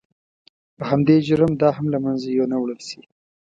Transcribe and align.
په 0.77 0.83
همدې 0.91 1.15
جرم 1.27 1.51
دا 1.61 1.69
هم 1.77 1.85
له 1.93 1.99
منځه 2.05 2.27
یو 2.29 2.45
نه 2.51 2.57
وړل 2.59 2.81
شي. 2.89 3.01